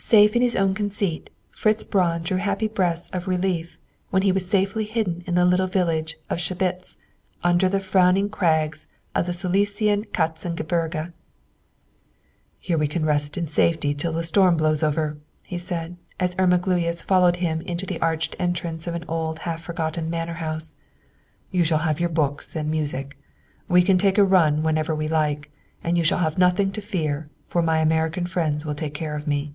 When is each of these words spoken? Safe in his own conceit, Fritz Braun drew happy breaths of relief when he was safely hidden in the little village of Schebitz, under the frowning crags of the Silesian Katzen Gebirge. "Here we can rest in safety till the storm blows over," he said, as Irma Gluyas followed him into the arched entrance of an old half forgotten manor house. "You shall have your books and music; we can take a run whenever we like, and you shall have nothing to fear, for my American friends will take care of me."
Safe 0.00 0.34
in 0.36 0.42
his 0.42 0.56
own 0.56 0.74
conceit, 0.74 1.28
Fritz 1.50 1.84
Braun 1.84 2.22
drew 2.22 2.38
happy 2.38 2.68
breaths 2.68 3.10
of 3.10 3.28
relief 3.28 3.78
when 4.08 4.22
he 4.22 4.32
was 4.32 4.48
safely 4.48 4.84
hidden 4.84 5.22
in 5.26 5.34
the 5.34 5.44
little 5.44 5.66
village 5.66 6.16
of 6.30 6.40
Schebitz, 6.40 6.96
under 7.42 7.68
the 7.68 7.80
frowning 7.80 8.30
crags 8.30 8.86
of 9.14 9.26
the 9.26 9.34
Silesian 9.34 10.04
Katzen 10.04 10.54
Gebirge. 10.54 11.12
"Here 12.58 12.78
we 12.78 12.86
can 12.86 13.04
rest 13.04 13.36
in 13.36 13.48
safety 13.48 13.92
till 13.92 14.12
the 14.12 14.22
storm 14.22 14.56
blows 14.56 14.82
over," 14.84 15.18
he 15.42 15.58
said, 15.58 15.96
as 16.18 16.36
Irma 16.38 16.58
Gluyas 16.58 17.02
followed 17.02 17.36
him 17.36 17.60
into 17.62 17.84
the 17.84 18.00
arched 18.00 18.36
entrance 18.38 18.86
of 18.86 18.94
an 18.94 19.04
old 19.08 19.40
half 19.40 19.60
forgotten 19.60 20.08
manor 20.08 20.34
house. 20.34 20.76
"You 21.50 21.64
shall 21.64 21.78
have 21.78 22.00
your 22.00 22.08
books 22.08 22.56
and 22.56 22.70
music; 22.70 23.18
we 23.68 23.82
can 23.82 23.98
take 23.98 24.16
a 24.16 24.24
run 24.24 24.62
whenever 24.62 24.94
we 24.94 25.08
like, 25.08 25.50
and 25.84 25.98
you 25.98 26.04
shall 26.04 26.18
have 26.20 26.38
nothing 26.38 26.70
to 26.72 26.80
fear, 26.80 27.28
for 27.48 27.60
my 27.60 27.80
American 27.80 28.24
friends 28.26 28.64
will 28.64 28.76
take 28.76 28.94
care 28.94 29.16
of 29.16 29.26
me." 29.26 29.52